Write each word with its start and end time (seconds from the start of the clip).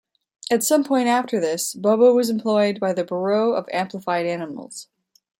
At 0.49 0.63
some 0.63 0.83
point 0.83 1.07
after 1.07 1.39
this, 1.39 1.75
Bobo 1.75 2.11
was 2.15 2.31
employed 2.31 2.79
by 2.79 2.91
the 2.91 3.03
Bureau 3.03 3.53
of 3.53 3.69
Amplified 3.71 4.25
Animals. 4.25 4.87